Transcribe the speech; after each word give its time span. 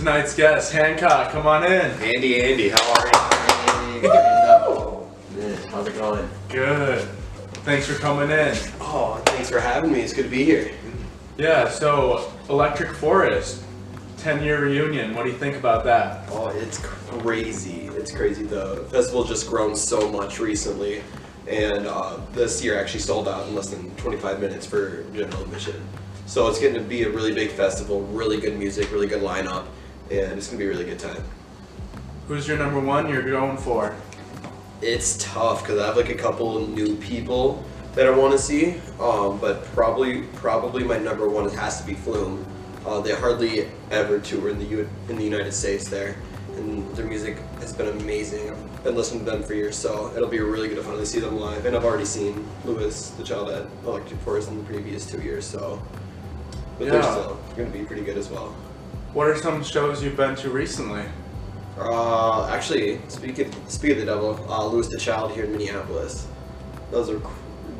Tonight's 0.00 0.34
guest, 0.34 0.72
Hancock, 0.72 1.30
come 1.30 1.46
on 1.46 1.62
in. 1.62 1.90
Andy, 2.00 2.40
Andy, 2.40 2.70
how 2.70 2.92
are 2.94 3.06
you? 4.00 4.08
How's 5.68 5.86
it 5.88 5.98
going? 5.98 6.26
Good. 6.48 7.06
Thanks 7.66 7.86
for 7.86 7.92
coming 8.00 8.30
in. 8.30 8.56
Oh, 8.80 9.20
thanks 9.26 9.50
for 9.50 9.60
having 9.60 9.92
me. 9.92 10.00
It's 10.00 10.14
good 10.14 10.22
to 10.22 10.30
be 10.30 10.42
here. 10.42 10.72
Yeah, 11.36 11.68
so 11.68 12.32
Electric 12.48 12.92
Forest, 12.92 13.62
10 14.16 14.42
year 14.42 14.62
reunion. 14.64 15.14
What 15.14 15.24
do 15.24 15.32
you 15.32 15.36
think 15.36 15.56
about 15.56 15.84
that? 15.84 16.26
Oh, 16.30 16.48
it's 16.48 16.78
crazy. 16.78 17.88
It's 17.88 18.10
crazy. 18.10 18.44
The 18.44 18.86
festival 18.90 19.22
just 19.24 19.50
grown 19.50 19.76
so 19.76 20.10
much 20.10 20.40
recently, 20.40 21.02
and 21.46 21.86
uh, 21.86 22.16
this 22.32 22.64
year 22.64 22.80
actually 22.80 23.00
sold 23.00 23.28
out 23.28 23.46
in 23.48 23.54
less 23.54 23.68
than 23.68 23.94
25 23.96 24.40
minutes 24.40 24.64
for 24.64 25.02
general 25.12 25.42
admission. 25.42 25.86
So 26.24 26.48
it's 26.48 26.58
getting 26.58 26.82
to 26.82 26.88
be 26.88 27.02
a 27.02 27.10
really 27.10 27.34
big 27.34 27.50
festival, 27.50 28.00
really 28.00 28.40
good 28.40 28.56
music, 28.58 28.90
really 28.92 29.06
good 29.06 29.20
lineup, 29.20 29.66
and 30.10 30.32
it's 30.38 30.48
gonna 30.48 30.58
be 30.58 30.64
a 30.66 30.68
really 30.68 30.84
good 30.84 30.98
time. 30.98 31.22
Who's 32.28 32.46
your 32.46 32.58
number 32.58 32.80
one 32.80 33.08
you're 33.08 33.28
going 33.28 33.56
for? 33.56 33.94
It's 34.82 35.16
tough 35.18 35.62
because 35.62 35.78
I 35.78 35.86
have 35.86 35.96
like 35.96 36.08
a 36.08 36.14
couple 36.14 36.66
new 36.68 36.96
people 36.96 37.62
that 37.94 38.06
I 38.06 38.10
want 38.10 38.32
to 38.32 38.38
see, 38.38 38.80
um, 39.00 39.38
but 39.40 39.64
probably 39.74 40.22
probably 40.36 40.84
my 40.84 40.98
number 40.98 41.28
one 41.28 41.48
has 41.50 41.80
to 41.80 41.86
be 41.86 41.94
Flume. 41.94 42.44
Uh, 42.86 43.00
they 43.00 43.14
hardly 43.14 43.68
ever 43.90 44.18
tour 44.20 44.48
in 44.48 44.58
the 44.58 44.64
U- 44.64 44.88
in 45.08 45.16
the 45.16 45.24
United 45.24 45.52
States 45.52 45.88
there, 45.88 46.16
and 46.56 46.88
their 46.96 47.04
music 47.04 47.36
has 47.58 47.72
been 47.72 47.88
amazing. 47.88 48.48
I've 48.50 48.84
been 48.84 48.94
listening 48.96 49.24
to 49.26 49.30
them 49.32 49.42
for 49.42 49.54
years, 49.54 49.76
so 49.76 50.12
it'll 50.16 50.28
be 50.28 50.38
really 50.40 50.68
good 50.68 50.76
to 50.76 50.82
finally 50.82 51.04
see 51.04 51.20
them 51.20 51.38
live. 51.38 51.66
And 51.66 51.76
I've 51.76 51.84
already 51.84 52.06
seen 52.06 52.46
Louis, 52.64 53.10
the 53.10 53.22
child 53.24 53.50
at 53.50 53.66
Electric 53.84 54.18
Forest 54.20 54.48
in 54.48 54.56
the 54.58 54.64
previous 54.64 55.04
two 55.04 55.20
years, 55.20 55.44
so 55.44 55.82
but 56.78 56.88
they're 56.88 57.02
still 57.02 57.38
going 57.56 57.70
to 57.70 57.78
be 57.78 57.84
pretty 57.84 58.02
good 58.02 58.16
as 58.16 58.30
well. 58.30 58.54
What 59.12 59.26
are 59.26 59.36
some 59.36 59.64
shows 59.64 60.04
you've 60.04 60.16
been 60.16 60.36
to 60.36 60.50
recently? 60.50 61.02
Uh, 61.76 62.46
actually, 62.46 63.00
speaking 63.08 63.52
speak 63.66 63.92
of 63.92 63.98
the 63.98 64.04
devil, 64.04 64.38
uh, 64.48 64.64
Louis 64.66 64.86
the 64.86 64.98
Child 64.98 65.32
here 65.32 65.46
in 65.46 65.52
Minneapolis. 65.52 66.28
That 66.92 66.98
was 66.98 67.08
a 67.08 67.20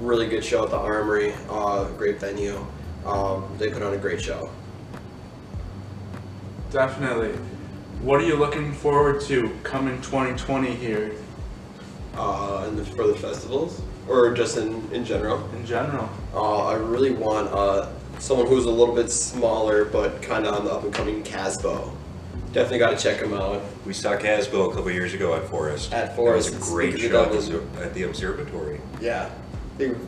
really 0.00 0.26
good 0.28 0.44
show 0.44 0.64
at 0.64 0.70
the 0.70 0.76
Armory. 0.76 1.32
Uh, 1.48 1.84
great 1.90 2.18
venue. 2.18 2.66
Um, 3.06 3.48
they 3.58 3.70
put 3.70 3.80
on 3.80 3.94
a 3.94 3.96
great 3.96 4.20
show. 4.20 4.50
Definitely. 6.72 7.38
What 8.02 8.20
are 8.20 8.26
you 8.26 8.34
looking 8.34 8.72
forward 8.72 9.20
to 9.22 9.56
coming 9.62 10.00
2020 10.02 10.74
here 10.74 11.12
Uh, 12.16 12.64
and 12.66 12.76
the, 12.76 12.84
for 12.84 13.06
the 13.06 13.14
festivals, 13.14 13.80
or 14.08 14.34
just 14.34 14.56
in 14.56 14.82
in 14.92 15.04
general. 15.04 15.38
in 15.54 15.64
general? 15.64 16.10
Uh, 16.34 16.66
I 16.66 16.74
really 16.74 17.12
want 17.12 17.48
uh, 17.52 17.86
someone 18.20 18.46
who's 18.46 18.66
a 18.66 18.70
little 18.70 18.94
bit 18.94 19.10
smaller, 19.10 19.84
but 19.84 20.22
kind 20.22 20.46
of 20.46 20.54
on 20.54 20.64
the 20.64 20.72
up 20.72 20.84
and 20.84 20.92
coming 20.92 21.22
Kasbo. 21.22 21.90
Definitely 22.52 22.78
got 22.78 22.96
to 22.98 23.02
check 23.02 23.20
him 23.20 23.32
out. 23.32 23.62
We 23.86 23.92
saw 23.92 24.16
Kasbo 24.16 24.70
a 24.70 24.74
couple 24.74 24.90
years 24.90 25.14
ago 25.14 25.34
at 25.34 25.48
Forest. 25.48 25.92
At 25.92 26.16
Forest, 26.16 26.50
That 26.50 26.58
was 26.58 26.68
a 26.68 26.72
great 26.72 26.98
show 26.98 27.24
at 27.24 27.32
the, 27.32 27.82
at 27.82 27.94
the 27.94 28.02
observatory. 28.04 28.80
Yeah, 29.00 29.30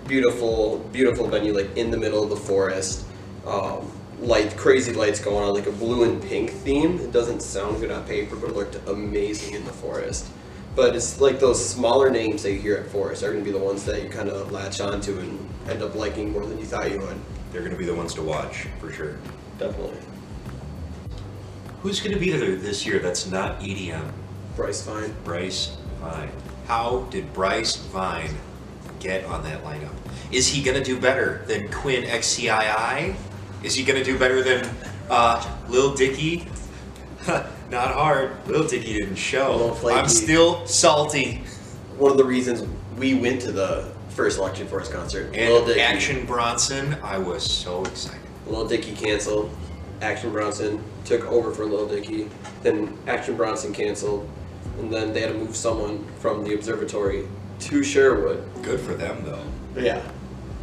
beautiful, 0.07 0.79
beautiful 0.93 1.27
venue, 1.29 1.55
like 1.55 1.77
in 1.77 1.91
the 1.91 1.97
middle 1.97 2.23
of 2.23 2.31
the 2.31 2.37
forest. 2.37 3.05
Um, 3.47 3.91
light, 4.21 4.57
crazy 4.57 4.93
lights 4.93 5.21
going 5.21 5.45
on, 5.49 5.55
like 5.55 5.67
a 5.67 5.73
blue 5.73 6.05
and 6.05 6.23
pink 6.23 6.51
theme. 6.51 6.99
It 6.99 7.13
doesn't 7.13 7.43
sound 7.43 7.81
good 7.81 7.91
on 7.91 8.05
paper, 8.05 8.37
but 8.37 8.51
it 8.51 8.57
looked 8.57 8.89
amazing 8.89 9.55
in 9.55 9.65
the 9.65 9.73
forest. 9.73 10.29
But 10.75 10.97
it's 10.97 11.21
like 11.21 11.39
those 11.39 11.65
smaller 11.65 12.11
names 12.11 12.43
that 12.43 12.53
you 12.53 12.59
hear 12.59 12.77
at 12.77 12.87
Forest 12.87 13.23
are 13.23 13.31
going 13.31 13.45
to 13.45 13.51
be 13.51 13.57
the 13.57 13.63
ones 13.63 13.85
that 13.85 14.03
you 14.03 14.09
kind 14.09 14.31
of 14.31 14.51
latch 14.53 14.81
onto 14.81 15.19
and 15.19 15.49
end 15.69 15.83
up 15.83 15.95
liking 15.95 16.33
more 16.33 16.47
than 16.47 16.59
you 16.59 16.65
thought 16.65 16.91
you 16.91 16.99
would. 16.99 17.21
They're 17.53 17.61
going 17.61 17.73
to 17.73 17.79
be 17.79 17.85
the 17.85 17.95
ones 17.95 18.15
to 18.15 18.23
watch 18.23 18.67
for 18.81 18.91
sure. 18.91 19.19
Definitely. 19.59 19.99
Who's 21.83 22.01
going 22.01 22.15
to 22.15 22.19
be 22.19 22.31
there 22.31 22.57
this 22.57 22.87
year 22.87 22.99
that's 22.99 23.31
not 23.31 23.61
EDM? 23.61 24.11
Bryce 24.57 24.83
Vine. 24.83 25.15
Bryce 25.25 25.77
Vine. 26.01 26.31
How 26.67 27.07
did 27.11 27.31
Bryce 27.35 27.77
Vine 27.77 28.35
get 29.01 29.25
on 29.27 29.43
that 29.45 29.63
lineup? 29.65 29.93
Is 30.31 30.49
he 30.49 30.63
going 30.63 30.79
to 30.79 30.85
do 30.85 30.99
better 30.99 31.45
than 31.47 31.69
Quinn 31.71 32.05
XCII? 32.05 33.15
Is 33.63 33.75
he 33.75 33.85
going 33.85 33.99
to 33.99 34.05
do 34.05 34.19
better 34.19 34.43
than 34.43 34.69
uh, 35.11 35.45
Lil 35.69 35.95
Dicky? 35.95 36.47
Not 37.27 37.93
hard. 37.93 38.33
Lil 38.47 38.67
Dicky 38.67 38.95
didn't 38.95 39.17
show. 39.17 39.77
I'm 39.85 40.09
still 40.09 40.67
salty. 40.67 41.43
One 41.99 42.11
of 42.11 42.17
the 42.17 42.25
reasons 42.25 42.67
we 42.97 43.15
went 43.15 43.43
to 43.43 43.53
the 43.53 43.92
first 44.15 44.39
Electric 44.39 44.69
Forest 44.69 44.93
concert. 44.93 45.35
And 45.35 45.53
Lil 45.53 45.67
Dicky. 45.67 45.81
Action 45.81 46.27
Bronson, 46.27 46.97
I 47.03 47.19
was 47.19 47.49
so 47.49 47.83
excited. 47.85 48.21
Lil 48.47 48.67
Dicky 48.67 48.95
canceled. 48.95 49.55
Action 50.01 50.33
Bronson 50.33 50.83
took 51.05 51.25
over 51.27 51.53
for 51.53 51.65
Lil 51.65 51.87
Dicky. 51.89 52.29
Then 52.63 52.97
Action 53.07 53.37
Bronson 53.37 53.73
canceled. 53.73 54.29
And 54.79 54.93
then 54.93 55.13
they 55.13 55.21
had 55.21 55.33
to 55.33 55.39
move 55.39 55.55
someone 55.55 56.05
from 56.19 56.45
the 56.45 56.55
observatory 56.55 57.27
to 57.61 57.83
Sherwood. 57.83 58.43
Good 58.63 58.81
for 58.81 58.95
them 58.95 59.25
though. 59.25 59.45
Yeah, 59.81 60.03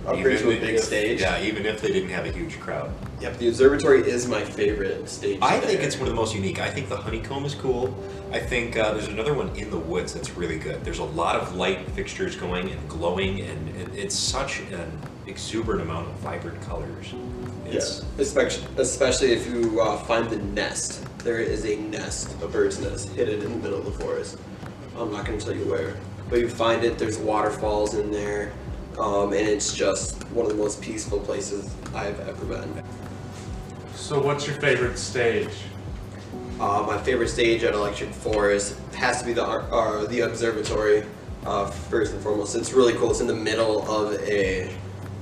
upgrade 0.06 0.40
to 0.40 0.52
a 0.52 0.60
big 0.60 0.80
stage. 0.80 1.22
Yeah, 1.22 1.42
even 1.42 1.66
if 1.66 1.82
they 1.82 1.92
didn't 1.92 2.10
have 2.10 2.26
a 2.26 2.32
huge 2.32 2.60
crowd. 2.60 2.92
Yep, 3.22 3.38
the 3.38 3.48
observatory 3.50 4.10
is 4.10 4.28
my 4.28 4.44
favorite 4.44 5.10
stage. 5.10 5.40
I 5.42 5.60
think 5.60 5.80
there. 5.80 5.88
it's 5.88 5.98
one 5.98 6.08
of 6.08 6.14
the 6.14 6.20
most 6.20 6.34
unique. 6.34 6.60
I 6.60 6.70
think 6.70 6.90
the 6.90 6.98
honeycomb 6.98 7.46
is 7.46 7.56
cool. 7.56 7.98
I 8.32 8.40
think 8.40 8.78
uh, 8.78 8.94
there's 8.94 9.08
another 9.08 9.34
one 9.34 9.50
in 9.56 9.70
the 9.70 9.78
woods 9.78 10.14
that's 10.14 10.32
really 10.32 10.60
good. 10.60 10.84
There's 10.86 11.00
a 11.00 11.04
lot 11.04 11.36
of 11.36 11.56
light 11.56 11.90
fixtures 11.92 12.36
going 12.36 12.70
and 12.70 12.90
glowing, 12.90 13.42
and 13.42 13.76
it, 13.76 13.96
it's 13.96 14.16
such 14.16 14.60
an 14.60 14.92
exuberant 15.28 15.82
amount 15.82 16.08
of 16.08 16.16
vibrant 16.16 16.62
colors. 16.62 17.14
Yes, 17.66 18.04
especially, 18.18 18.68
especially 18.78 19.32
if 19.32 19.48
you 19.48 19.82
uh, 19.82 19.98
find 19.98 20.30
the 20.30 20.38
nest. 20.38 21.06
There 21.20 21.40
is 21.40 21.66
a 21.66 21.76
nest, 21.76 22.34
a 22.42 22.48
bird's 22.48 22.80
nest, 22.80 23.10
hidden 23.10 23.42
in 23.42 23.52
the 23.52 23.58
middle 23.58 23.80
of 23.80 23.86
the 23.86 23.92
forest. 23.92 24.38
I'm 24.98 25.12
not 25.12 25.26
going 25.26 25.38
to 25.38 25.46
tell 25.46 25.56
you 25.56 25.66
where, 25.66 25.96
but 26.30 26.40
you 26.40 26.50
find 26.50 26.84
it. 26.84 26.98
There's 26.98 27.18
waterfalls 27.18 27.94
in 27.94 28.12
there, 28.12 28.54
um, 29.00 29.34
and 29.34 29.48
it's 29.48 29.74
just 29.74 30.22
one 30.30 30.46
of 30.46 30.52
the 30.52 30.58
most 30.58 30.82
peaceful 30.82 31.20
places 31.20 31.74
I've 31.96 32.20
ever 32.22 32.46
been. 32.46 32.84
So, 33.96 34.22
what's 34.22 34.46
your 34.46 34.58
favorite 34.58 34.98
stage? 34.98 35.50
Uh, 36.60 36.84
my 36.86 36.98
favorite 36.98 37.30
stage 37.30 37.64
at 37.64 37.74
Electric 37.74 38.12
Forest 38.12 38.78
has 38.94 39.22
to 39.22 39.26
be 39.26 39.34
the 39.34 39.46
uh, 39.46 40.06
the 40.08 40.22
observatory. 40.22 41.06
Uh, 41.46 41.68
first 41.68 42.14
and 42.14 42.22
foremost, 42.22 42.56
it's 42.56 42.74
really 42.74 42.94
cool. 42.94 43.12
It's 43.12 43.22
in 43.22 43.28
the 43.28 43.34
middle 43.34 43.90
of 43.90 44.14
a 44.24 44.70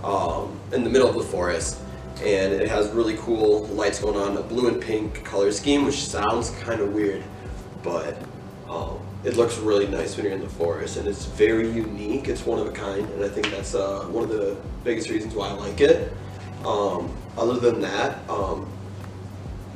um, 0.03 0.59
in 0.73 0.83
the 0.83 0.89
middle 0.89 1.07
of 1.07 1.15
the 1.15 1.23
forest, 1.23 1.79
and 2.23 2.53
it 2.53 2.67
has 2.67 2.89
really 2.89 3.17
cool 3.17 3.67
lights 3.67 3.99
going 3.99 4.17
on. 4.17 4.37
A 4.37 4.41
blue 4.41 4.67
and 4.67 4.81
pink 4.81 5.23
color 5.23 5.51
scheme, 5.51 5.85
which 5.85 6.03
sounds 6.03 6.49
kind 6.61 6.81
of 6.81 6.93
weird, 6.93 7.23
but 7.83 8.17
um, 8.67 8.99
it 9.23 9.35
looks 9.35 9.57
really 9.57 9.87
nice 9.87 10.15
when 10.15 10.25
you're 10.25 10.35
in 10.35 10.41
the 10.41 10.49
forest, 10.49 10.97
and 10.97 11.07
it's 11.07 11.25
very 11.25 11.69
unique. 11.69 12.27
It's 12.27 12.45
one 12.45 12.59
of 12.59 12.67
a 12.67 12.71
kind, 12.71 13.09
and 13.11 13.23
I 13.23 13.29
think 13.29 13.49
that's 13.49 13.75
uh, 13.75 14.01
one 14.05 14.23
of 14.23 14.29
the 14.29 14.57
biggest 14.83 15.09
reasons 15.09 15.33
why 15.33 15.49
I 15.49 15.53
like 15.53 15.81
it. 15.81 16.13
Um, 16.65 17.15
other 17.37 17.59
than 17.59 17.81
that, 17.81 18.17
um, 18.29 18.67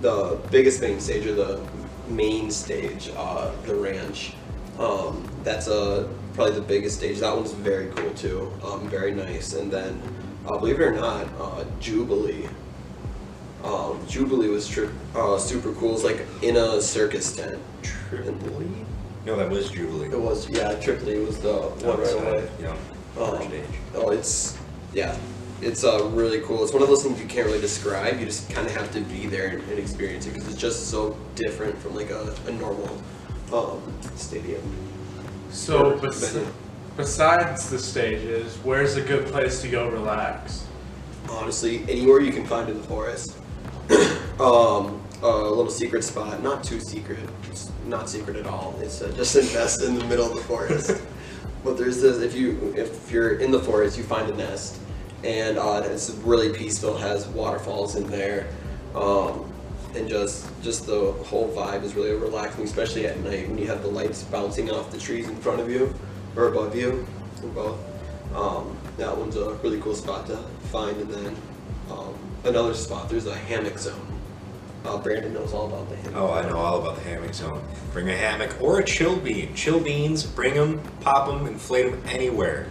the 0.01 0.39
biggest 0.51 0.81
main 0.81 0.99
stage 0.99 1.25
or 1.25 1.33
the 1.33 1.61
main 2.07 2.51
stage, 2.51 3.11
uh, 3.15 3.51
the 3.65 3.75
ranch. 3.75 4.33
Um, 4.79 5.27
that's 5.43 5.67
uh, 5.67 6.07
probably 6.33 6.55
the 6.55 6.61
biggest 6.61 6.97
stage. 6.97 7.19
That 7.19 7.35
one's 7.35 7.51
very 7.51 7.87
cool 7.91 8.11
too. 8.13 8.51
Um, 8.63 8.89
very 8.89 9.13
nice. 9.13 9.53
And 9.53 9.71
then, 9.71 10.01
uh, 10.47 10.57
believe 10.57 10.79
it 10.79 10.83
or 10.83 10.93
not, 10.93 11.27
uh, 11.39 11.65
Jubilee. 11.79 12.47
Um, 13.63 13.99
Jubilee 14.07 14.49
was 14.49 14.75
uh, 15.15 15.37
super 15.37 15.73
cool. 15.73 15.93
It's 15.93 16.03
like 16.03 16.25
in 16.41 16.57
a 16.57 16.81
circus 16.81 17.35
tent. 17.35 17.59
Tripolee? 17.83 18.85
No, 19.25 19.35
that 19.35 19.49
was 19.49 19.69
Jubilee. 19.69 20.07
It 20.07 20.19
was 20.19 20.49
yeah. 20.49 20.73
Tripolee 20.75 21.25
was 21.25 21.39
the 21.39 21.53
one 21.53 21.99
right 21.99 22.07
Outside, 22.07 22.27
away. 22.27 22.49
Yeah, 22.59 22.75
Um, 23.21 23.41
stage. 23.47 23.63
Oh, 23.95 24.09
it's 24.09 24.57
yeah, 24.93 25.15
it's 25.61 25.83
uh, 25.83 26.03
really 26.05 26.41
cool. 26.41 26.63
It's 26.63 26.73
one 26.73 26.81
of 26.81 26.89
those 26.89 27.03
things 27.03 27.19
you 27.21 27.27
can't 27.27 27.45
really 27.45 27.61
describe. 27.61 28.19
You 28.19 28.25
just 28.25 28.49
kind 28.49 28.65
of 28.65 28.75
have 28.75 28.91
to 28.93 29.01
be 29.01 29.27
there 29.27 29.47
and, 29.47 29.63
and 29.69 29.79
experience 29.79 30.25
it 30.25 30.33
because 30.33 30.47
it's 30.47 30.59
just 30.59 30.89
so 30.89 31.15
different 31.35 31.77
from 31.77 31.95
like 31.95 32.09
a, 32.09 32.35
a 32.47 32.51
normal 32.53 33.01
um, 33.53 33.81
stadium. 34.15 34.61
So, 35.51 35.97
bes- 35.99 36.37
besides 36.97 37.69
the 37.69 37.77
stages, 37.77 38.55
where's 38.63 38.95
a 38.95 39.01
good 39.01 39.27
place 39.27 39.61
to 39.61 39.69
go 39.69 39.89
relax? 39.89 40.65
Honestly, 41.29 41.83
anywhere 41.83 42.21
you 42.21 42.31
can 42.31 42.45
find 42.45 42.69
in 42.69 42.77
the 42.77 42.83
forest. 42.87 43.37
um, 44.39 45.00
a 45.21 45.27
little 45.27 45.69
secret 45.69 46.03
spot, 46.03 46.41
not 46.41 46.63
too 46.63 46.79
secret. 46.79 47.19
It's 47.49 47.71
not 47.85 48.09
secret 48.09 48.37
at 48.37 48.47
all. 48.47 48.75
It's 48.81 49.01
uh, 49.01 49.11
just 49.15 49.35
a 49.35 49.43
nest 49.53 49.83
in 49.83 49.95
the 49.97 50.05
middle 50.05 50.29
of 50.29 50.35
the 50.35 50.43
forest. 50.43 51.01
but 51.63 51.77
there's 51.77 52.01
this 52.01 52.19
if 52.21 52.35
you 52.35 52.73
if 52.75 53.11
you're 53.11 53.35
in 53.39 53.51
the 53.51 53.59
forest, 53.59 53.97
you 53.97 54.03
find 54.03 54.29
a 54.29 54.35
nest, 54.35 54.79
and 55.23 55.57
uh, 55.57 55.81
it's 55.85 56.09
really 56.23 56.51
peaceful. 56.51 56.97
It 56.97 57.01
has 57.01 57.27
waterfalls 57.27 57.95
in 57.95 58.07
there, 58.07 58.47
um, 58.95 59.51
and 59.95 60.09
just 60.09 60.49
just 60.63 60.87
the 60.87 61.11
whole 61.25 61.51
vibe 61.51 61.83
is 61.83 61.93
really 61.93 62.13
relaxing, 62.13 62.63
especially 62.63 63.05
at 63.05 63.19
night 63.19 63.47
when 63.47 63.57
you 63.57 63.67
have 63.67 63.83
the 63.83 63.89
lights 63.89 64.23
bouncing 64.23 64.71
off 64.71 64.91
the 64.91 64.99
trees 64.99 65.27
in 65.27 65.35
front 65.35 65.59
of 65.59 65.69
you 65.69 65.93
or 66.35 66.47
above 66.47 66.75
you, 66.75 67.05
or 67.43 67.49
both. 67.49 67.79
Um, 68.35 68.77
that 68.97 69.15
one's 69.15 69.35
a 69.35 69.53
really 69.55 69.79
cool 69.81 69.93
spot 69.93 70.25
to 70.27 70.37
find, 70.71 70.95
and 70.97 71.09
then 71.11 71.35
um, 71.91 72.15
another 72.45 72.73
spot. 72.73 73.09
There's 73.09 73.27
a 73.27 73.35
hammock 73.35 73.77
zone. 73.77 74.10
Uh, 74.83 74.97
Brandon 74.97 75.33
knows 75.33 75.53
all 75.53 75.67
about 75.67 75.89
the 75.89 75.95
hammock. 75.97 76.15
Oh, 76.15 76.33
I 76.33 76.47
know 76.47 76.57
all 76.57 76.81
about 76.81 76.95
the 76.95 77.03
hammock 77.03 77.33
zone. 77.33 77.63
Bring 77.93 78.09
a 78.09 78.17
hammock 78.17 78.59
or 78.61 78.79
a 78.79 78.83
chill 78.83 79.15
bean. 79.15 79.53
Chill 79.53 79.79
beans, 79.79 80.23
bring 80.23 80.55
them, 80.55 80.81
pop 81.01 81.27
them, 81.27 81.45
inflate 81.45 81.91
them 81.91 82.01
anywhere. 82.07 82.67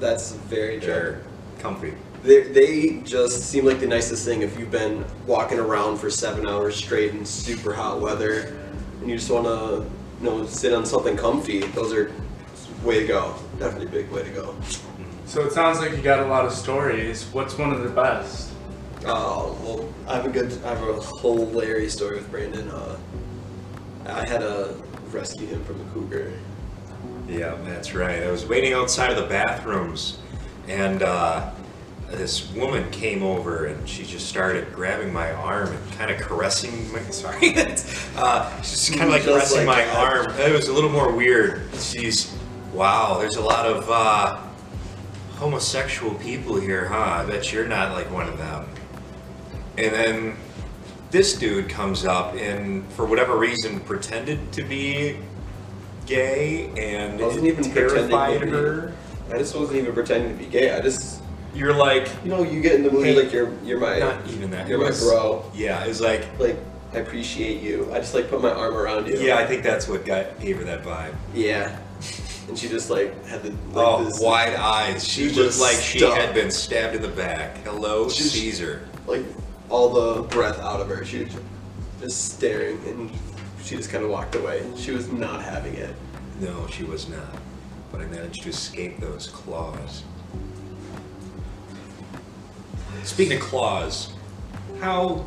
That's 0.00 0.32
very 0.32 0.80
true. 0.80 0.86
They're 0.86 1.20
comfy. 1.60 1.94
They, 2.22 2.42
they 2.42 3.00
just 3.04 3.44
seem 3.44 3.64
like 3.64 3.80
the 3.80 3.86
nicest 3.86 4.24
thing 4.24 4.42
if 4.42 4.58
you've 4.58 4.70
been 4.70 5.04
walking 5.26 5.58
around 5.58 5.98
for 5.98 6.10
seven 6.10 6.46
hours 6.46 6.76
straight 6.76 7.14
in 7.14 7.24
super 7.24 7.72
hot 7.72 8.00
weather 8.00 8.56
and 9.00 9.08
you 9.08 9.16
just 9.16 9.30
want 9.30 9.46
to 9.46 9.88
you 10.20 10.30
know 10.30 10.46
sit 10.46 10.72
on 10.72 10.84
something 10.84 11.16
comfy. 11.16 11.60
Those 11.60 11.92
are 11.94 12.12
way 12.82 13.00
to 13.00 13.06
go. 13.06 13.34
Definitely 13.58 13.86
a 13.86 14.02
big 14.02 14.10
way 14.10 14.22
to 14.22 14.30
go. 14.30 14.54
So 15.26 15.42
it 15.42 15.52
sounds 15.52 15.78
like 15.78 15.92
you 15.92 15.98
got 15.98 16.20
a 16.20 16.26
lot 16.26 16.44
of 16.44 16.52
stories. 16.52 17.24
What's 17.32 17.56
one 17.56 17.72
of 17.72 17.82
the 17.82 17.88
best? 17.88 18.49
Oh 19.04 19.56
well, 19.62 19.88
I 20.06 20.16
have 20.16 20.26
a 20.26 20.28
good, 20.28 20.52
I 20.64 20.74
have 20.74 20.82
a 20.82 21.00
hilarious 21.20 21.94
story 21.94 22.16
with 22.16 22.30
Brandon. 22.30 22.68
Uh, 22.68 22.98
I 24.06 24.26
had 24.26 24.40
to 24.40 24.74
rescue 25.10 25.46
him 25.46 25.64
from 25.64 25.80
a 25.80 25.84
cougar. 25.92 26.32
Yeah, 27.28 27.56
that's 27.64 27.94
right. 27.94 28.22
I 28.22 28.30
was 28.30 28.46
waiting 28.46 28.72
outside 28.72 29.10
of 29.10 29.16
the 29.16 29.26
bathrooms, 29.26 30.18
and 30.68 31.02
uh, 31.02 31.50
this 32.08 32.52
woman 32.52 32.90
came 32.90 33.22
over, 33.22 33.66
and 33.66 33.88
she 33.88 34.04
just 34.04 34.28
started 34.28 34.72
grabbing 34.72 35.12
my 35.12 35.32
arm 35.32 35.68
and 35.72 35.92
kind 35.92 36.10
of 36.10 36.20
caressing 36.20 36.92
my. 36.92 37.00
Sorry, 37.10 37.54
uh, 38.16 38.62
she's 38.62 38.90
kind 38.90 39.02
of 39.02 39.10
like 39.10 39.22
Just 39.22 39.52
caressing 39.54 39.66
like 39.66 39.86
my 39.86 39.94
arm. 39.94 40.30
It 40.38 40.52
was 40.52 40.68
a 40.68 40.72
little 40.72 40.90
more 40.90 41.12
weird. 41.14 41.62
She's, 41.74 42.36
wow. 42.74 43.18
There's 43.18 43.36
a 43.36 43.42
lot 43.42 43.64
of 43.64 43.88
uh, 43.88 44.40
homosexual 45.36 46.14
people 46.16 46.60
here, 46.60 46.86
huh? 46.86 47.22
I 47.22 47.24
bet 47.24 47.52
you're 47.52 47.66
not 47.66 47.92
like 47.92 48.10
one 48.10 48.28
of 48.28 48.36
them. 48.36 48.68
And 49.84 49.94
then 49.94 50.36
this 51.10 51.34
dude 51.38 51.68
comes 51.68 52.04
up 52.04 52.34
and, 52.34 52.86
for 52.92 53.06
whatever 53.06 53.36
reason, 53.36 53.80
pretended 53.80 54.52
to 54.52 54.62
be 54.62 55.16
gay 56.06 56.66
and 56.76 57.20
Wasn't 57.20 57.46
even 57.46 57.64
pretending 57.64 58.08
terrified 58.10 58.42
her. 58.48 58.92
I 59.32 59.38
just 59.38 59.54
wasn't 59.54 59.78
even 59.78 59.92
pretending 59.94 60.36
to 60.36 60.44
be 60.44 60.50
gay. 60.50 60.72
I 60.76 60.80
just, 60.80 61.22
You're 61.54 61.74
like, 61.74 62.08
you 62.24 62.30
know, 62.30 62.42
you 62.42 62.60
get 62.60 62.74
in 62.74 62.82
the 62.82 62.90
movie 62.90 63.12
Hey, 63.14 63.22
like 63.22 63.32
you're, 63.32 63.52
you're 63.64 63.80
my, 63.80 63.98
not 63.98 64.26
even 64.28 64.50
that. 64.50 64.68
you're 64.68 64.78
It 64.78 64.82
my 64.82 64.88
was- 64.90 65.02
bro. 65.02 65.44
Yeah, 65.54 65.84
it's 65.84 66.00
like, 66.00 66.26
Like 66.38 66.56
I 66.92 66.98
appreciate 66.98 67.62
you. 67.62 67.88
I 67.92 67.98
just 67.98 68.14
like 68.14 68.28
put 68.28 68.42
my 68.42 68.50
arm 68.50 68.76
around 68.76 69.06
you. 69.06 69.18
yeah, 69.18 69.38
I 69.38 69.46
think 69.46 69.62
that's 69.62 69.86
what 69.88 70.04
got 70.04 70.40
gave 70.40 70.58
her 70.58 70.64
that 70.64 70.82
vibe. 70.82 71.14
Yeah. 71.34 71.78
And 72.48 72.58
she 72.58 72.68
just 72.68 72.90
like 72.90 73.24
had 73.26 73.44
the 73.44 73.50
like 73.50 73.58
oh, 73.86 74.04
this 74.04 74.18
wide 74.20 74.54
eyes. 74.56 75.06
She 75.06 75.28
She 75.28 75.34
looked 75.40 75.60
like 75.60 75.76
she 75.76 76.00
had 76.00 76.34
been 76.34 76.50
stabbed 76.50 76.96
in 76.96 77.02
the 77.02 77.08
back. 77.08 77.58
Hello, 77.58 78.08
She 78.08 78.24
Caesar. 78.24 78.88
like 79.06 79.22
all 79.70 79.88
the 79.88 80.22
breath 80.22 80.58
out 80.58 80.80
of 80.80 80.88
her. 80.88 81.04
She 81.04 81.24
was 81.24 81.36
just 82.00 82.34
staring 82.34 82.78
and 82.86 83.10
she 83.62 83.76
just 83.76 83.90
kind 83.90 84.04
of 84.04 84.10
walked 84.10 84.34
away. 84.34 84.62
She 84.76 84.90
was 84.90 85.10
not 85.10 85.42
having 85.42 85.74
it. 85.74 85.94
No, 86.40 86.66
she 86.66 86.84
was 86.84 87.08
not. 87.08 87.36
But 87.92 88.00
I 88.00 88.06
managed 88.06 88.42
to 88.42 88.48
escape 88.48 88.98
those 88.98 89.28
claws. 89.28 90.04
Speaking 93.04 93.38
of 93.38 93.42
claws, 93.42 94.12
how 94.80 95.24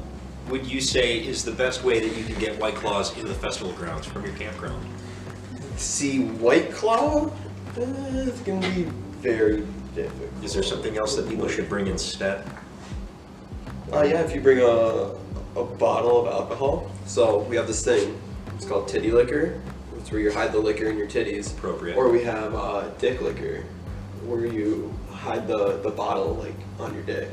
would 0.50 0.66
you 0.66 0.82
say 0.82 1.20
is 1.20 1.44
the 1.44 1.52
best 1.52 1.84
way 1.84 2.00
that 2.00 2.18
you 2.18 2.24
can 2.26 2.38
get 2.40 2.60
white 2.60 2.76
claws 2.76 3.16
into 3.16 3.28
the 3.28 3.34
festival 3.34 3.74
grounds 3.74 4.06
from 4.06 4.26
your 4.26 4.36
campground? 4.36 4.86
See 5.78 6.26
White 6.26 6.72
Claw? 6.72 7.28
Uh, 7.28 7.32
it's 7.78 8.42
gonna 8.42 8.70
be 8.76 8.84
very 9.22 9.66
difficult. 9.96 10.44
Is 10.44 10.54
there 10.54 10.64
something 10.64 10.98
else 10.98 11.16
that 11.16 11.28
people 11.28 11.48
should 11.48 11.68
bring 11.68 11.88
instead? 11.88 12.46
Uh, 13.94 14.02
yeah, 14.02 14.22
if 14.22 14.34
you 14.34 14.42
bring 14.42 14.58
a, 14.58 14.64
a 15.56 15.64
bottle 15.64 16.26
of 16.26 16.34
alcohol. 16.34 16.90
So 17.06 17.42
we 17.44 17.56
have 17.58 17.68
this 17.68 17.86
thing. 17.86 18.20
It's 18.56 18.66
called 18.66 18.88
titty 18.88 19.12
liquor. 19.12 19.62
It's 20.00 20.12
where 20.12 20.20
you 20.20 20.32
hide 20.32 20.52
the 20.52 20.58
liquor 20.58 20.88
in 20.88 20.98
your 20.98 21.06
titties. 21.06 21.56
Appropriate. 21.56 21.96
Or 21.96 22.10
we 22.10 22.24
have 22.24 22.56
uh, 22.56 22.90
dick 22.98 23.22
liquor, 23.22 23.64
where 24.26 24.48
you 24.48 24.92
hide 25.12 25.48
the, 25.48 25.78
the 25.84 25.92
bottle 25.92 26.34
like 26.34 26.56
on 26.80 26.96
your 26.96 27.04
dick. 27.04 27.30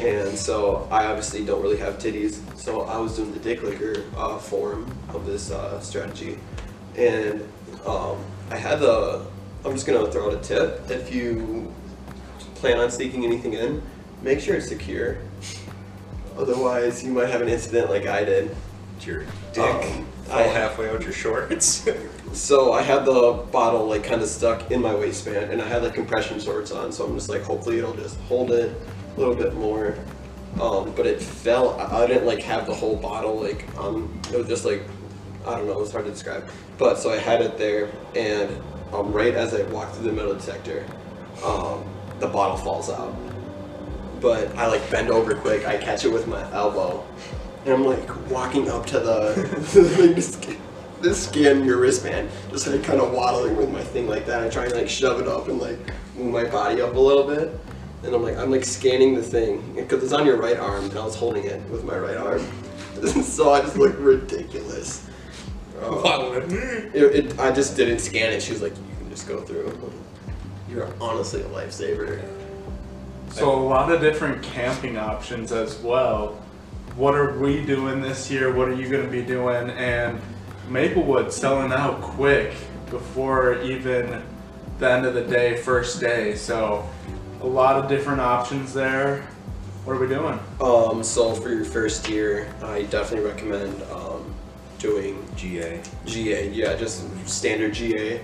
And 0.00 0.36
so 0.36 0.88
I 0.90 1.04
obviously 1.04 1.44
don't 1.44 1.62
really 1.62 1.76
have 1.76 1.98
titties, 1.98 2.40
so 2.58 2.80
I 2.82 2.98
was 2.98 3.14
doing 3.14 3.32
the 3.32 3.38
dick 3.38 3.62
liquor 3.62 4.02
uh, 4.16 4.38
form 4.38 4.92
of 5.10 5.24
this 5.26 5.52
uh, 5.52 5.78
strategy. 5.78 6.38
And 6.96 7.48
um, 7.86 8.18
I 8.50 8.56
had 8.56 8.80
the. 8.80 9.24
I'm 9.64 9.72
just 9.74 9.86
gonna 9.86 10.10
throw 10.10 10.26
out 10.26 10.34
a 10.34 10.42
tip. 10.42 10.90
If 10.90 11.14
you 11.14 11.72
plan 12.56 12.80
on 12.80 12.90
sneaking 12.90 13.24
anything 13.24 13.52
in, 13.52 13.80
make 14.22 14.40
sure 14.40 14.56
it's 14.56 14.66
secure. 14.66 15.18
Otherwise, 16.36 17.02
you 17.04 17.12
might 17.12 17.28
have 17.28 17.40
an 17.42 17.48
incident 17.48 17.90
like 17.90 18.06
I 18.06 18.24
did. 18.24 18.54
Your 19.02 19.24
dick 19.52 19.62
Um, 19.64 20.06
fall 20.24 20.38
I- 20.38 20.42
halfway 20.42 20.88
out 20.88 21.02
your 21.02 21.12
shorts? 21.12 21.86
So 22.32 22.72
I 22.72 22.82
had 22.82 23.04
the 23.04 23.44
bottle 23.52 23.86
like 23.86 24.02
kind 24.02 24.20
of 24.20 24.26
stuck 24.28 24.72
in 24.72 24.82
my 24.82 24.92
waistband, 24.92 25.52
and 25.52 25.62
I 25.62 25.68
had 25.68 25.84
like 25.84 25.94
compression 25.94 26.40
shorts 26.40 26.72
on. 26.72 26.90
So 26.90 27.04
I'm 27.06 27.14
just 27.14 27.28
like, 27.28 27.42
hopefully 27.42 27.78
it'll 27.78 27.94
just 27.94 28.18
hold 28.22 28.50
it 28.50 28.74
a 29.16 29.20
little 29.20 29.36
bit 29.36 29.54
more. 29.54 29.94
Um, 30.60 30.92
but 30.96 31.06
it 31.06 31.22
fell. 31.22 31.78
I 31.78 32.02
I 32.02 32.06
didn't 32.08 32.26
like 32.26 32.42
have 32.42 32.66
the 32.66 32.74
whole 32.74 32.96
bottle 32.96 33.40
like 33.40 33.64
um. 33.78 34.20
It 34.32 34.36
was 34.38 34.48
just 34.48 34.64
like, 34.64 34.82
I 35.46 35.54
don't 35.56 35.66
know. 35.66 35.74
It 35.74 35.78
was 35.78 35.92
hard 35.92 36.06
to 36.06 36.10
describe. 36.10 36.48
But 36.76 36.98
so 36.98 37.12
I 37.12 37.18
had 37.18 37.40
it 37.40 37.56
there, 37.56 37.88
and 38.16 38.50
um, 38.92 39.12
right 39.12 39.34
as 39.36 39.54
I 39.54 39.62
walked 39.70 39.94
through 39.94 40.06
the 40.06 40.12
metal 40.12 40.34
detector, 40.34 40.84
um, 41.44 41.84
the 42.18 42.26
bottle 42.26 42.56
falls 42.56 42.90
out. 42.90 43.14
But 44.24 44.56
I 44.56 44.68
like 44.68 44.90
bend 44.90 45.10
over 45.10 45.34
quick. 45.34 45.66
I 45.66 45.76
catch 45.76 46.06
it 46.06 46.08
with 46.08 46.26
my 46.26 46.50
elbow, 46.50 47.06
and 47.66 47.74
I'm 47.74 47.84
like 47.84 48.30
walking 48.30 48.70
up 48.70 48.86
to 48.86 48.98
the 48.98 49.34
thing 49.34 50.14
to 51.02 51.14
scan, 51.14 51.62
your 51.62 51.76
wristband, 51.76 52.30
just 52.50 52.66
like 52.66 52.82
kind 52.82 53.02
of 53.02 53.12
waddling 53.12 53.54
with 53.54 53.70
my 53.70 53.84
thing 53.84 54.08
like 54.08 54.24
that. 54.24 54.42
I 54.42 54.48
try 54.48 54.64
and 54.64 54.72
like 54.72 54.88
shove 54.88 55.20
it 55.20 55.28
up 55.28 55.48
and 55.48 55.60
like 55.60 55.78
move 56.16 56.32
my 56.32 56.44
body 56.44 56.80
up 56.80 56.96
a 56.96 56.98
little 56.98 57.24
bit, 57.24 57.54
and 58.02 58.14
I'm 58.14 58.22
like 58.22 58.38
I'm 58.38 58.50
like 58.50 58.64
scanning 58.64 59.14
the 59.14 59.22
thing 59.22 59.74
because 59.74 60.02
it's 60.02 60.14
on 60.14 60.24
your 60.24 60.38
right 60.38 60.56
arm, 60.56 60.86
and 60.86 60.98
I 60.98 61.04
was 61.04 61.14
holding 61.14 61.44
it 61.44 61.60
with 61.68 61.84
my 61.84 61.98
right 61.98 62.16
arm, 62.16 62.40
so 63.22 63.52
I 63.52 63.60
just 63.60 63.76
look 63.76 63.94
ridiculous. 63.98 65.06
Um, 65.82 66.32
it, 66.94 66.96
it, 66.96 67.38
I 67.38 67.52
just 67.52 67.76
didn't 67.76 67.98
scan 67.98 68.32
it. 68.32 68.42
She 68.42 68.52
was 68.52 68.62
like, 68.62 68.74
"You 68.74 68.96
can 69.00 69.10
just 69.10 69.28
go 69.28 69.42
through." 69.42 69.78
You're 70.70 70.88
honestly 70.98 71.42
a 71.42 71.48
lifesaver. 71.50 72.24
So 73.34 73.52
a 73.52 73.58
lot 73.58 73.90
of 73.90 74.00
different 74.00 74.44
camping 74.44 74.96
options 74.96 75.50
as 75.50 75.76
well. 75.78 76.40
What 76.94 77.16
are 77.16 77.36
we 77.36 77.66
doing 77.66 78.00
this 78.00 78.30
year? 78.30 78.54
What 78.54 78.68
are 78.68 78.74
you 78.74 78.88
going 78.88 79.04
to 79.04 79.10
be 79.10 79.22
doing? 79.22 79.70
And 79.70 80.20
Maplewood 80.68 81.32
selling 81.32 81.72
out 81.72 82.00
quick 82.00 82.54
before 82.90 83.60
even 83.62 84.22
the 84.78 84.88
end 84.88 85.04
of 85.04 85.14
the 85.14 85.22
day, 85.22 85.56
first 85.56 86.00
day. 86.00 86.36
So 86.36 86.88
a 87.40 87.46
lot 87.46 87.74
of 87.74 87.88
different 87.88 88.20
options 88.20 88.72
there. 88.72 89.22
What 89.82 89.96
are 89.96 89.98
we 89.98 90.06
doing? 90.06 90.38
Um, 90.60 91.02
so 91.02 91.34
for 91.34 91.48
your 91.48 91.64
first 91.64 92.08
year, 92.08 92.48
I 92.62 92.82
definitely 92.82 93.28
recommend 93.28 93.82
um, 93.90 94.32
doing 94.78 95.26
GA. 95.34 95.82
GA. 96.06 96.50
Yeah, 96.50 96.76
just 96.76 97.02
standard 97.28 97.74
GA. 97.74 98.20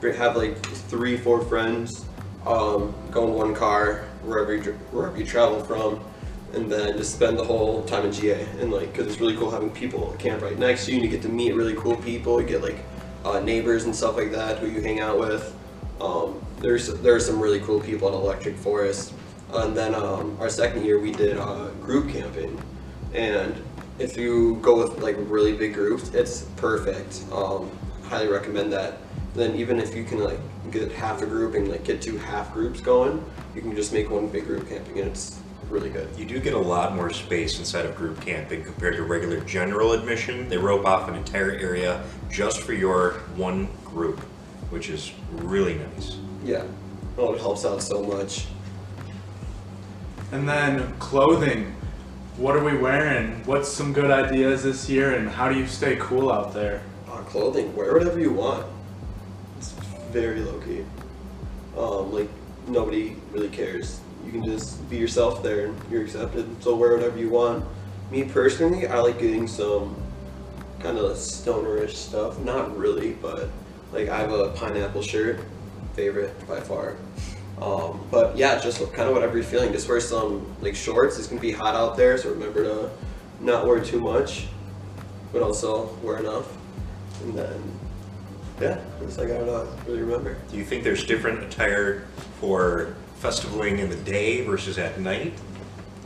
Have 0.00 0.36
like 0.36 0.64
three, 0.64 1.18
four 1.18 1.42
friends. 1.42 2.06
Um, 2.46 2.94
go 3.10 3.26
in 3.26 3.34
one 3.34 3.54
car 3.54 4.06
wherever 4.24 4.54
you 4.54 4.72
wherever 4.90 5.16
you 5.18 5.24
travel 5.24 5.62
from, 5.64 6.00
and 6.52 6.70
then 6.70 6.96
just 6.96 7.14
spend 7.14 7.38
the 7.38 7.44
whole 7.44 7.82
time 7.84 8.06
in 8.06 8.12
GA. 8.12 8.46
And 8.60 8.72
like, 8.72 8.94
cause 8.94 9.06
it's 9.06 9.20
really 9.20 9.36
cool 9.36 9.50
having 9.50 9.70
people 9.70 10.14
camp 10.18 10.42
right 10.42 10.58
next 10.58 10.86
to 10.86 10.92
you, 10.92 10.98
and 10.98 11.04
you 11.04 11.10
get 11.10 11.22
to 11.22 11.28
meet 11.28 11.54
really 11.54 11.74
cool 11.74 11.96
people. 11.96 12.40
You 12.40 12.46
get 12.46 12.62
like 12.62 12.78
uh, 13.24 13.40
neighbors 13.40 13.84
and 13.84 13.94
stuff 13.94 14.16
like 14.16 14.32
that 14.32 14.58
who 14.58 14.68
you 14.68 14.80
hang 14.80 15.00
out 15.00 15.18
with. 15.18 15.54
Um, 16.00 16.40
there's 16.58 16.88
there 17.00 17.14
are 17.14 17.20
some 17.20 17.40
really 17.40 17.60
cool 17.60 17.80
people 17.80 18.08
at 18.08 18.14
Electric 18.14 18.56
Forest. 18.56 19.12
And 19.52 19.76
then 19.76 19.94
um, 19.94 20.36
our 20.40 20.48
second 20.48 20.84
year 20.84 20.98
we 20.98 21.12
did 21.12 21.36
uh, 21.36 21.68
group 21.80 22.10
camping, 22.10 22.60
and 23.12 23.54
if 23.98 24.16
you 24.16 24.56
go 24.56 24.76
with 24.76 25.00
like 25.00 25.16
really 25.18 25.52
big 25.52 25.74
groups, 25.74 26.12
it's 26.12 26.42
perfect. 26.56 27.22
Um, 27.30 27.70
highly 28.02 28.28
recommend 28.28 28.72
that. 28.72 28.98
Then 29.34 29.54
even 29.54 29.78
if 29.78 29.94
you 29.94 30.04
can 30.04 30.18
like 30.18 30.40
get 30.70 30.92
half 30.92 31.22
a 31.22 31.26
group 31.26 31.54
and 31.54 31.68
like 31.68 31.84
get 31.84 32.02
two 32.02 32.18
half 32.18 32.52
groups 32.52 32.80
going, 32.80 33.24
you 33.54 33.60
can 33.60 33.74
just 33.74 33.92
make 33.92 34.10
one 34.10 34.26
big 34.28 34.46
group 34.46 34.68
camping, 34.68 34.98
and 34.98 35.10
it's 35.10 35.40
really 35.70 35.90
good. 35.90 36.08
You 36.16 36.24
do 36.24 36.38
get 36.40 36.54
a 36.54 36.58
lot 36.58 36.94
more 36.94 37.10
space 37.10 37.58
inside 37.58 37.86
of 37.86 37.96
group 37.96 38.20
camping 38.20 38.64
compared 38.64 38.96
to 38.96 39.02
regular 39.02 39.40
general 39.40 39.92
admission. 39.92 40.48
They 40.48 40.58
rope 40.58 40.86
off 40.86 41.08
an 41.08 41.14
entire 41.14 41.52
area 41.52 42.04
just 42.30 42.60
for 42.60 42.72
your 42.72 43.14
one 43.36 43.68
group, 43.84 44.20
which 44.70 44.90
is 44.90 45.12
really 45.30 45.74
nice. 45.74 46.18
Yeah. 46.44 46.64
Oh, 47.16 47.34
it 47.34 47.40
helps 47.40 47.64
out 47.64 47.82
so 47.82 48.02
much. 48.02 48.46
And 50.32 50.48
then 50.48 50.92
clothing. 50.98 51.74
What 52.36 52.56
are 52.56 52.64
we 52.64 52.76
wearing? 52.76 53.44
What's 53.46 53.68
some 53.68 53.92
good 53.92 54.10
ideas 54.10 54.64
this 54.64 54.90
year? 54.90 55.14
And 55.14 55.28
how 55.28 55.48
do 55.48 55.56
you 55.56 55.68
stay 55.68 55.96
cool 56.00 56.32
out 56.32 56.52
there? 56.52 56.82
Uh, 57.08 57.18
clothing, 57.18 57.74
wear 57.76 57.92
whatever 57.94 58.18
you 58.18 58.32
want. 58.32 58.66
Very 60.14 60.42
low 60.42 60.60
key. 60.60 60.84
Um, 61.76 62.12
like 62.12 62.28
nobody 62.68 63.16
really 63.32 63.48
cares. 63.48 63.98
You 64.24 64.30
can 64.30 64.44
just 64.44 64.88
be 64.88 64.96
yourself 64.96 65.42
there, 65.42 65.66
and 65.66 65.76
you're 65.90 66.02
accepted. 66.02 66.62
So 66.62 66.76
wear 66.76 66.94
whatever 66.94 67.18
you 67.18 67.30
want. 67.30 67.64
Me 68.12 68.22
personally, 68.22 68.86
I 68.86 69.00
like 69.00 69.18
getting 69.18 69.48
some 69.48 69.96
kind 70.78 70.98
of 70.98 71.16
stonerish 71.16 71.96
stuff. 71.96 72.38
Not 72.38 72.78
really, 72.78 73.14
but 73.14 73.48
like 73.92 74.08
I 74.08 74.18
have 74.18 74.30
a 74.30 74.50
pineapple 74.50 75.02
shirt, 75.02 75.40
favorite 75.94 76.32
by 76.46 76.60
far. 76.60 76.96
Um, 77.60 78.00
but 78.08 78.36
yeah, 78.36 78.60
just 78.60 78.78
kind 78.92 79.08
of 79.08 79.14
whatever 79.14 79.34
you're 79.34 79.42
feeling. 79.42 79.72
Just 79.72 79.88
wear 79.88 79.98
some 79.98 80.46
like 80.60 80.76
shorts. 80.76 81.18
It's 81.18 81.26
gonna 81.26 81.40
be 81.40 81.50
hot 81.50 81.74
out 81.74 81.96
there, 81.96 82.16
so 82.18 82.30
remember 82.30 82.62
to 82.62 82.90
not 83.40 83.66
wear 83.66 83.80
too 83.80 84.00
much, 84.00 84.46
but 85.32 85.42
also 85.42 85.86
wear 86.04 86.18
enough. 86.18 86.46
And 87.24 87.34
then 87.34 87.80
yeah, 88.60 88.78
that's 89.00 89.18
like 89.18 89.30
I 89.30 89.38
gotta 89.38 89.66
really 89.86 90.02
remember. 90.02 90.36
Do 90.50 90.56
you 90.56 90.64
think 90.64 90.84
there's 90.84 91.04
different 91.04 91.42
attire 91.42 92.04
for 92.40 92.94
festivaling 93.20 93.78
in 93.78 93.88
the 93.88 93.96
day 93.96 94.44
versus 94.44 94.78
at 94.78 95.00
night? 95.00 95.32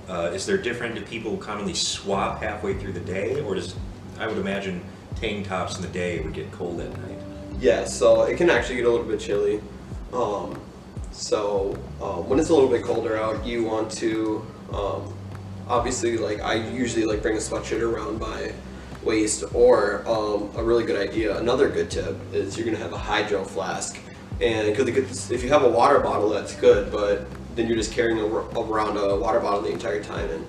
Uh, 0.09 0.31
is 0.33 0.47
there 0.47 0.57
different, 0.57 0.95
do 0.95 1.02
people 1.02 1.37
commonly 1.37 1.75
swap 1.75 2.43
halfway 2.43 2.73
through 2.78 2.93
the 2.93 3.00
day, 3.00 3.40
or 3.43 3.55
does, 3.55 3.75
I 4.19 4.26
would 4.26 4.38
imagine 4.38 4.83
tank 5.17 5.47
tops 5.47 5.76
in 5.76 5.83
the 5.83 5.88
day 5.88 6.21
would 6.21 6.33
get 6.33 6.50
cold 6.52 6.81
at 6.81 6.90
night? 6.99 7.19
Yeah, 7.61 7.85
so 7.85 8.23
it 8.23 8.37
can 8.38 8.49
actually 8.49 8.76
get 8.76 8.87
a 8.87 8.90
little 8.90 9.05
bit 9.05 9.21
chilly. 9.21 9.61
Um, 10.12 10.59
so 11.11 11.76
um, 12.00 12.28
when 12.28 12.38
it's 12.38 12.49
a 12.49 12.55
little 12.55 12.71
bit 12.71 12.85
colder 12.85 13.17
out, 13.19 13.45
you 13.45 13.64
want 13.64 13.90
to 13.93 14.47
um, 14.73 15.12
obviously 15.67 16.17
like 16.17 16.40
I 16.40 16.55
usually 16.55 17.05
like 17.05 17.21
bring 17.21 17.37
a 17.37 17.40
sweatshirt 17.40 17.83
around 17.83 18.19
my 18.21 18.52
waist, 19.09 19.43
or 19.55 20.07
um, 20.07 20.50
a 20.57 20.62
really 20.62 20.85
good 20.85 21.00
idea. 21.00 21.37
Another 21.38 21.69
good 21.71 21.91
tip 21.91 22.15
is 22.33 22.57
you're 22.57 22.67
gonna 22.67 22.77
have 22.77 22.93
a 22.93 22.99
hydro 22.99 23.43
flask, 23.43 23.99
and 24.41 24.77
because 24.77 25.31
if 25.31 25.43
you 25.43 25.49
have 25.49 25.65
a 25.65 25.69
water 25.69 25.99
bottle, 25.99 26.29
that's 26.29 26.55
good, 26.55 26.93
but 26.93 27.27
then 27.57 27.67
you're 27.67 27.77
just 27.77 27.93
carrying 27.93 28.19
around 28.21 28.97
a 28.97 29.17
water 29.17 29.41
bottle 29.41 29.62
the 29.62 29.73
entire 29.73 30.05
time, 30.05 30.29
and 30.31 30.47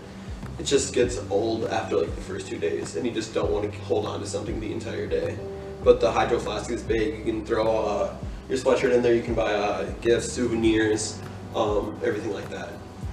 it 0.59 0.65
just 0.65 0.93
gets 0.93 1.19
old 1.31 1.65
after 1.65 1.95
like 1.95 2.13
the 2.13 2.21
first 2.21 2.47
two 2.47 2.59
days, 2.59 2.97
and 2.97 3.05
you 3.05 3.11
just 3.13 3.33
don't 3.33 3.49
want 3.49 3.71
to 3.71 3.79
hold 3.79 4.05
on 4.05 4.19
to 4.19 4.27
something 4.27 4.59
the 4.59 4.71
entire 4.71 5.07
day. 5.07 5.37
But 5.83 6.01
the 6.01 6.11
hydro 6.11 6.39
flask 6.39 6.69
is 6.69 6.83
big. 6.83 7.19
You 7.19 7.23
can 7.23 7.45
throw 7.45 7.65
uh, 7.65 8.15
your 8.49 8.57
sweatshirt 8.57 8.93
in 8.93 9.01
there. 9.01 9.15
You 9.15 9.23
can 9.23 9.33
buy 9.33 9.53
uh, 9.53 9.89
gifts, 10.01 10.33
souvenirs, 10.33 11.17
um, 11.55 11.97
everything 12.03 12.33
like 12.33 12.49
that. 12.49 12.69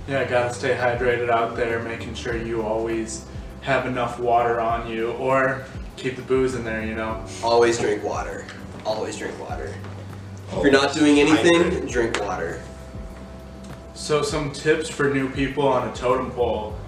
Yeah, 0.09 0.25
gotta 0.29 0.53
stay 0.53 0.75
hydrated 0.75 1.31
out 1.31 1.55
there, 1.55 1.81
making 1.83 2.15
sure 2.15 2.37
you 2.37 2.63
always 2.63 3.25
have 3.63 3.87
enough 3.87 4.19
water 4.19 4.61
on 4.61 4.91
you, 4.91 5.13
or 5.13 5.65
keep 5.97 6.17
the 6.17 6.23
booze 6.23 6.55
in 6.55 6.65
there. 6.65 6.85
You 6.85 6.95
know. 6.95 7.25
Always 7.43 7.79
drink 7.79 8.03
water. 8.03 8.47
Always 8.85 9.17
drink 9.17 9.39
water. 9.41 9.75
If 10.53 10.63
you're 10.63 10.73
not 10.73 10.95
doing 10.95 11.19
anything, 11.19 11.87
drink 11.87 12.21
water. 12.21 12.63
So 13.95 14.23
some 14.23 14.53
tips 14.53 14.89
for 14.89 15.13
new 15.13 15.29
people 15.31 15.67
on 15.67 15.89
a 15.89 15.95
totem 15.95 16.31
pole. 16.31 16.79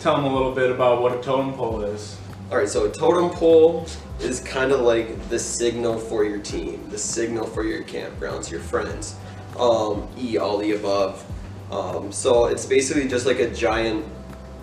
Tell 0.00 0.16
them 0.16 0.24
a 0.24 0.34
little 0.34 0.52
bit 0.52 0.70
about 0.70 1.02
what 1.02 1.12
a 1.12 1.22
totem 1.22 1.52
pole 1.52 1.82
is. 1.82 2.18
All 2.50 2.58
right, 2.58 2.68
so 2.68 2.86
a 2.86 2.90
totem 2.90 3.30
pole 3.30 3.86
is 4.20 4.40
kind 4.40 4.72
of 4.72 4.80
like 4.80 5.28
the 5.28 5.38
signal 5.38 5.98
for 5.98 6.24
your 6.24 6.38
team, 6.38 6.88
the 6.90 6.98
signal 6.98 7.46
for 7.46 7.64
your 7.64 7.82
campgrounds, 7.84 8.50
your 8.50 8.60
friends. 8.60 9.16
Um, 9.58 10.08
E, 10.18 10.38
all 10.38 10.58
the 10.58 10.72
above. 10.72 11.24
Um, 11.70 12.12
so 12.12 12.46
it's 12.46 12.66
basically 12.66 13.08
just 13.08 13.26
like 13.26 13.38
a 13.38 13.50
giant 13.50 14.04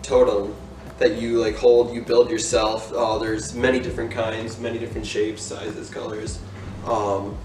totem 0.02 0.56
that 1.04 1.22
you 1.22 1.38
like 1.38 1.58
hold, 1.58 1.94
you 1.94 2.02
build 2.02 2.32
yourself. 2.32 2.94
Uh, 2.94 3.18
there's 3.18 3.54
many 3.54 3.78
different 3.78 4.10
kinds, 4.10 4.58
many 4.58 4.80
different 4.80 5.06
shapes, 5.06 5.42
sizes, 5.42 5.90
colors. 5.90 6.40
Um, 6.86 7.38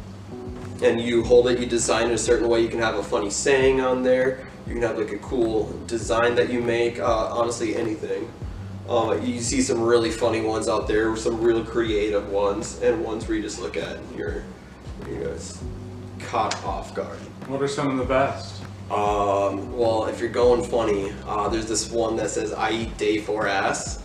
and 0.80 1.00
you 1.00 1.24
hold 1.24 1.48
it, 1.48 1.58
you 1.58 1.66
design 1.66 2.08
it 2.08 2.12
a 2.12 2.18
certain 2.18 2.48
way. 2.48 2.60
You 2.60 2.68
can 2.68 2.78
have 2.78 2.94
a 2.94 3.02
funny 3.02 3.30
saying 3.30 3.80
on 3.80 4.04
there. 4.04 4.46
You 4.68 4.74
can 4.74 4.82
have 4.82 4.96
like 4.96 5.10
a 5.10 5.18
cool 5.18 5.72
design 5.88 6.36
that 6.36 6.50
you 6.50 6.60
make. 6.60 7.00
Uh, 7.00 7.30
honestly, 7.32 7.74
anything. 7.74 8.30
Uh, 8.88 9.18
you 9.24 9.40
see 9.40 9.60
some 9.60 9.82
really 9.82 10.10
funny 10.10 10.40
ones 10.40 10.68
out 10.68 10.86
there, 10.86 11.16
some 11.16 11.42
real 11.42 11.64
creative 11.64 12.30
ones, 12.30 12.80
and 12.80 13.02
ones 13.02 13.26
where 13.26 13.36
you 13.36 13.42
just 13.42 13.60
look 13.60 13.76
at 13.76 13.96
and 13.96 14.16
you're, 14.16 14.44
you 15.08 15.16
it's 15.16 15.60
caught 16.20 16.54
off 16.64 16.94
guard. 16.94 17.18
What 17.48 17.60
are 17.60 17.68
some 17.68 17.90
of 17.90 17.98
the 17.98 18.04
best? 18.04 18.62
Um, 18.90 19.76
well, 19.76 20.06
if 20.06 20.18
you're 20.20 20.30
going 20.30 20.62
funny, 20.62 21.12
uh, 21.26 21.48
there's 21.48 21.66
this 21.68 21.90
one 21.90 22.16
that 22.16 22.30
says 22.30 22.52
"I 22.52 22.70
eat 22.70 22.96
day 22.96 23.18
four 23.20 23.46
ass," 23.46 24.02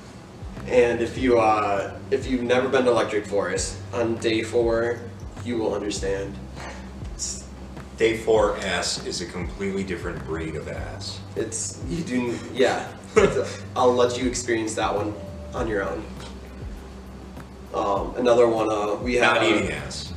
and 0.68 1.02
if 1.02 1.18
you 1.18 1.40
uh, 1.40 1.94
if 2.12 2.28
you've 2.28 2.44
never 2.44 2.68
been 2.68 2.84
to 2.86 2.92
Electric 2.92 3.26
Forest 3.26 3.78
on 3.94 4.16
day 4.18 4.44
four, 4.44 5.00
you 5.46 5.58
will 5.58 5.74
understand. 5.74 6.36
It's, 7.14 7.44
Day 7.98 8.18
four 8.18 8.58
ass 8.58 9.06
is 9.06 9.22
a 9.22 9.26
completely 9.28 9.84
different 9.84 10.24
breed 10.26 10.56
of 10.56 10.68
ass. 10.68 11.20
it's 11.36 11.80
you 11.88 12.04
do 12.04 12.38
yeah. 12.54 12.92
A- 13.16 13.46
I'll 13.76 13.94
let 13.94 14.18
you 14.18 14.28
experience 14.28 14.74
that 14.76 14.94
one 14.94 15.14
on 15.54 15.68
your 15.68 15.84
own. 15.88 16.04
Um, 17.74 18.16
another 18.18 18.48
one 18.48 18.70
uh, 18.70 18.96
we 18.96 19.16
have. 19.16 19.36
Not 19.36 19.44
eating 19.44 19.72
ass. 19.72 20.12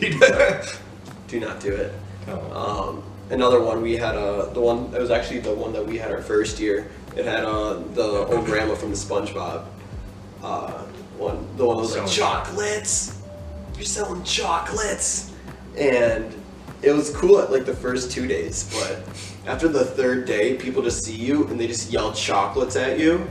Do 1.28 1.40
not 1.40 1.60
do 1.60 1.72
it. 1.72 1.92
Oh. 2.28 2.88
Um, 2.92 3.02
another 3.30 3.60
one 3.60 3.82
we 3.82 3.96
had 3.96 4.16
uh, 4.16 4.46
the 4.46 4.60
one 4.60 4.90
that 4.90 5.00
was 5.00 5.10
actually 5.10 5.40
the 5.40 5.54
one 5.54 5.72
that 5.72 5.84
we 5.84 5.98
had 5.98 6.10
our 6.10 6.22
first 6.22 6.58
year. 6.60 6.90
It 7.16 7.24
had 7.24 7.44
uh, 7.44 7.74
the 7.94 8.26
old 8.26 8.44
grandma 8.46 8.74
from 8.74 8.90
the 8.90 8.96
SpongeBob. 8.96 9.66
Uh, 10.42 10.82
one 11.18 11.46
the 11.56 11.64
one 11.64 11.76
that 11.76 11.82
was 11.82 11.96
like 11.96 12.08
chocolates. 12.08 13.20
You're 13.76 13.84
selling 13.84 14.22
chocolates, 14.24 15.32
and 15.76 16.34
it 16.82 16.92
was 16.92 17.14
cool 17.16 17.40
at 17.40 17.50
like 17.50 17.64
the 17.64 17.74
first 17.74 18.10
two 18.10 18.26
days, 18.26 18.70
but 18.72 19.02
after 19.46 19.68
the 19.68 19.84
third 19.84 20.26
day, 20.26 20.54
people 20.54 20.82
just 20.82 21.04
see 21.04 21.14
you 21.14 21.46
and 21.48 21.58
they 21.58 21.66
just 21.66 21.90
yell 21.90 22.12
chocolates 22.12 22.76
at 22.76 22.98
you, 22.98 23.26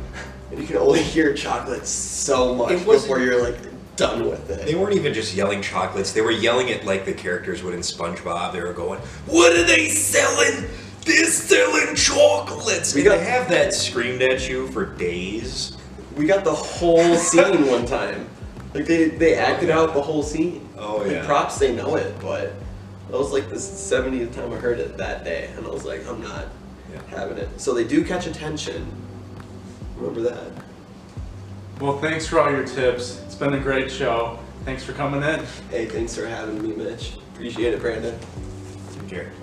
and 0.52 0.60
you 0.60 0.66
can 0.68 0.78
only 0.78 1.02
hear 1.16 1.34
chocolates 1.34 1.90
so 1.90 2.54
much 2.56 2.86
before 2.86 3.20
you're 3.20 3.42
like 3.42 3.58
done 3.96 4.26
with 4.30 4.50
it. 4.50 4.66
They 4.66 4.76
weren't 4.76 4.96
even 4.96 5.14
just 5.14 5.34
yelling 5.36 5.62
chocolates, 5.62 6.12
they 6.12 6.22
were 6.22 6.32
yelling 6.32 6.70
it 6.70 6.86
like 6.86 7.06
the 7.06 7.14
characters 7.14 7.64
would 7.64 7.74
in 7.74 7.82
SpongeBob. 7.82 8.54
They 8.54 8.62
were 8.62 8.74
going, 8.74 9.00
What 9.28 9.54
are 9.54 9.64
they 9.64 9.90
selling? 9.90 10.70
They're 11.06 11.26
selling 11.26 11.96
chocolates! 11.96 12.96
We 12.96 13.04
got- 13.04 13.18
they 13.18 13.26
have 13.26 13.50
that 13.50 13.74
screamed 13.74 14.22
at 14.22 14.48
you 14.48 14.68
for 14.70 14.86
days. 14.86 15.78
We 16.16 16.26
got 16.26 16.44
the 16.46 16.54
whole 16.54 17.16
scene 17.18 17.68
one 17.70 17.86
time. 17.86 18.30
Like 18.74 18.86
they, 18.86 19.10
they 19.10 19.36
acted 19.36 19.70
out 19.70 19.94
the 19.94 20.02
whole 20.02 20.24
scene. 20.24 20.68
Oh, 20.78 20.98
Like, 20.98 21.12
yeah. 21.12 21.26
props 21.26 21.60
they 21.60 21.76
know 21.76 21.96
it, 21.98 22.16
but 22.22 22.54
that 23.10 23.18
was 23.20 23.32
like 23.32 23.50
the 23.50 23.56
70th 23.56 24.34
time 24.34 24.52
I 24.54 24.56
heard 24.56 24.80
it 24.80 24.98
that 24.98 25.24
day, 25.24 25.50
and 25.58 25.66
I 25.66 25.70
was 25.70 25.84
like, 25.86 26.08
I'm 26.08 26.22
not 26.22 26.46
Yeah. 26.92 27.02
having 27.18 27.38
it. 27.38 27.50
So 27.60 27.74
they 27.74 27.84
do 27.84 28.04
catch 28.04 28.26
attention. 28.26 28.90
Remember 29.98 30.22
that. 30.22 30.63
Well, 31.80 31.98
thanks 32.00 32.28
for 32.28 32.40
all 32.40 32.52
your 32.52 32.66
tips. 32.66 33.22
It's 33.26 33.36
been 33.36 33.54
a 33.54 33.60
great 33.60 33.92
show. 33.92 34.40
Thanks 34.64 34.84
for 34.84 34.94
coming 34.94 35.22
in. 35.22 35.46
Hey, 35.70 35.86
thanks 35.86 36.16
for 36.16 36.26
having 36.26 36.62
me, 36.62 36.76
Mitch. 36.76 37.18
Appreciate 37.34 37.74
it, 37.74 37.82
Brandon. 37.82 38.18
Take 38.94 39.10
care. 39.10 39.24
Thanks. 39.26 39.43